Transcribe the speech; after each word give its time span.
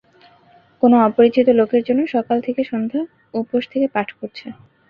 কোনো 0.83 0.95
অপরিচিত 1.07 1.47
লোকের 1.59 1.81
জন্য 1.87 2.01
সকাল 2.15 2.37
থেকে 2.45 2.61
সন্ধ্যা 2.71 3.01
উপোস 3.33 3.63
থেকে 3.73 3.87
পাঠ 3.95 4.07
করছে। 4.19 4.45